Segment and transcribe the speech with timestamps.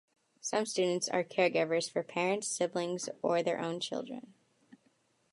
[0.39, 4.33] Some students are caregivers for parents, siblings, or their own children.